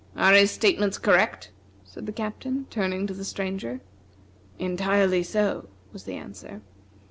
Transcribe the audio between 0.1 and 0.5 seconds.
"Are his